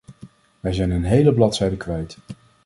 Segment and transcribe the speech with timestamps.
[0.59, 2.17] Wij zijn een hele bladzijde kwijt.